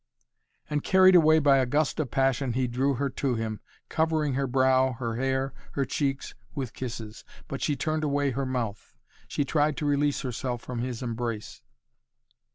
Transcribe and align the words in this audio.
And, 0.67 0.83
carried 0.83 1.13
away 1.13 1.37
by 1.37 1.57
a 1.57 1.67
gust 1.67 1.99
of 1.99 2.09
passion, 2.09 2.53
he 2.53 2.65
drew 2.65 2.95
her 2.95 3.07
to 3.07 3.35
him, 3.35 3.59
covering 3.87 4.33
her 4.33 4.47
brow, 4.47 4.93
her 4.93 5.17
hair, 5.17 5.53
her 5.73 5.85
cheeks 5.85 6.33
with 6.55 6.73
kisses. 6.73 7.23
But 7.47 7.61
she 7.61 7.75
turned 7.75 8.03
away 8.03 8.31
her 8.31 8.47
mouth. 8.47 8.97
She 9.27 9.45
tried 9.45 9.77
to 9.77 9.85
release 9.85 10.21
herself 10.21 10.63
from 10.63 10.79
his 10.79 11.03
embrace. 11.03 11.61